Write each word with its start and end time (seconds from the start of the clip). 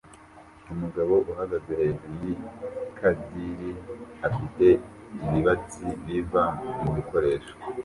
Umugabo 0.73 1.13
uhagaze 1.31 1.71
hejuru 1.81 2.13
yikadiri 2.23 3.71
afite 4.27 4.65
ibibatsi 5.25 5.85
biva 6.05 6.43
mubikoresho 6.83 7.53